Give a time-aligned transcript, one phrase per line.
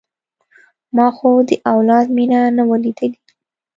[0.95, 3.19] ما خو د اولاد مينه نه وه ليدلې.